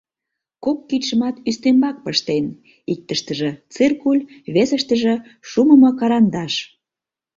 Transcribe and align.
Кок 0.63 0.79
кидшымат 0.89 1.35
ӱстембак 1.49 1.97
пыштен: 2.05 2.45
иктыштыже- 2.91 3.51
циркуль, 3.73 4.27
весыштыже- 4.53 5.15
шумымокарандаш. 5.49 6.53